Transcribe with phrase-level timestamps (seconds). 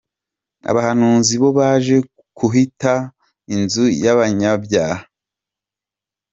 [0.69, 1.95] Abahanuzi bo baje
[2.37, 2.93] kuhita
[3.55, 5.01] “inzu y’abanyabyaha.”